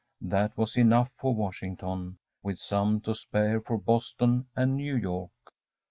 [0.23, 5.29] That was enough for Washington, with some to spare for Boston and New York.